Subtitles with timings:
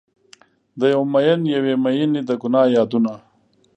[0.79, 3.13] د یو میین یوې میینې د ګناه یادونه